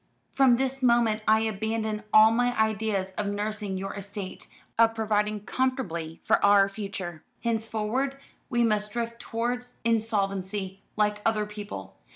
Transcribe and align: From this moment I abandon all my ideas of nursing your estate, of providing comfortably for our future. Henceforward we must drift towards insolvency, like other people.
From 0.33 0.57
this 0.57 0.81
moment 0.81 1.21
I 1.27 1.41
abandon 1.41 2.01
all 2.11 2.31
my 2.31 2.59
ideas 2.59 3.11
of 3.19 3.27
nursing 3.27 3.77
your 3.77 3.93
estate, 3.93 4.47
of 4.79 4.95
providing 4.95 5.41
comfortably 5.41 6.19
for 6.23 6.43
our 6.43 6.67
future. 6.69 7.23
Henceforward 7.43 8.17
we 8.49 8.63
must 8.63 8.89
drift 8.93 9.19
towards 9.19 9.73
insolvency, 9.85 10.81
like 10.97 11.21
other 11.23 11.45
people. 11.45 11.97